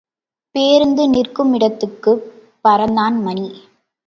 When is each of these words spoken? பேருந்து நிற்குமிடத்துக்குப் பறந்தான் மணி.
பேருந்து 0.55 1.03
நிற்குமிடத்துக்குப் 1.09 2.25
பறந்தான் 2.65 3.21
மணி. 3.21 3.47